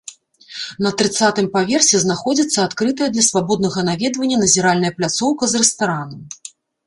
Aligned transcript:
На 0.85 0.91
трыццатым 1.01 1.49
паверсе 1.57 1.99
знаходзіцца 2.05 2.59
адкрытая 2.67 3.09
для 3.17 3.25
свабоднага 3.29 3.79
наведвання 3.89 4.37
назіральная 4.47 4.91
пляцоўка 4.99 5.43
з 5.53 5.65
рэстаранам. 5.65 6.21